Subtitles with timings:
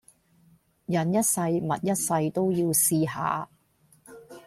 [0.87, 3.47] 人一世物一世都要試下